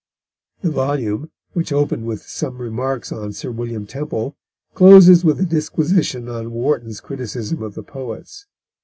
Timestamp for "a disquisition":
5.39-6.27